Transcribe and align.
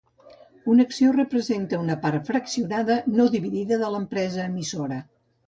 Una 0.75 0.85
acció 0.87 1.11
representa 1.17 1.79
una 1.81 1.97
part 2.05 2.25
fraccionada 2.31 2.97
no 3.19 3.29
dividida 3.37 3.79
de 3.85 3.93
l'empresa 3.95 4.43
emissora. 4.49 5.01